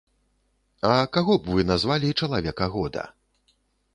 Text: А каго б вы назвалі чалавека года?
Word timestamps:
А 0.91 0.93
каго 1.17 1.33
б 1.43 1.57
вы 1.57 1.61
назвалі 1.71 2.11
чалавека 2.21 2.65
года? 2.77 3.03